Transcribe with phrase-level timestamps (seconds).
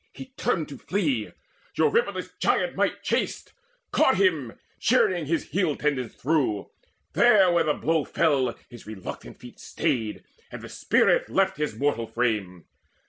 [0.13, 1.31] He turned to flee;
[1.77, 3.53] Eurypylus' giant might Chased,
[3.91, 6.71] caught him, shearing his heel tendons through:
[7.13, 12.07] There, where the blow fell, his reluctant feet Stayed, and the spirit left his mortal
[12.07, 12.65] frame.